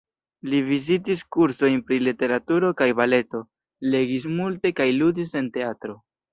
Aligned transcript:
Li 0.51 0.61
vizitis 0.69 1.21
kursojn 1.37 1.83
pri 1.91 1.99
literaturo 2.07 2.73
kaj 2.81 2.89
baleto, 3.03 3.45
legis 3.93 4.29
multe 4.41 4.75
kaj 4.83 4.93
ludis 4.99 5.39
en 5.45 5.55
teatro. 5.61 6.01